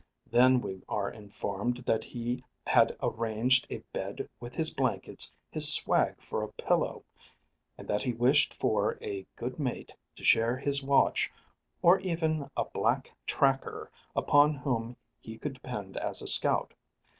[0.31, 6.23] Then we are informed that "he had arranged a bed with his blankets, his swag
[6.23, 7.03] for a pillow,"
[7.77, 11.29] and that he wished for a good mate to share his watch,
[11.83, 16.73] or even "a black tracker upon whom he could depend as a scout."